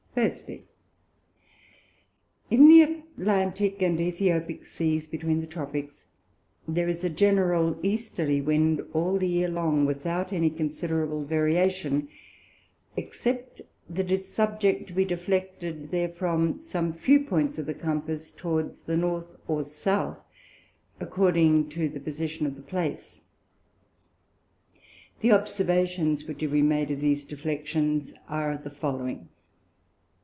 [0.13, 0.29] I.
[2.49, 2.81] In the
[3.17, 6.05] Atlantick and Æthiopick Seas between the Tropicks,
[6.67, 12.09] there is a general Easterly Wind all the Year long, without any considerable Variation,
[12.97, 18.31] excepting that it is subject to be deflected therefrom, some few Points of the Compass
[18.31, 20.19] towards the North or South,
[20.99, 23.21] according to the Position of the place.
[25.21, 29.29] The Observations which have been made of these Deflections, are the following.